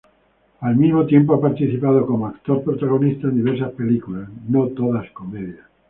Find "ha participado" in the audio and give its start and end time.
1.35-2.07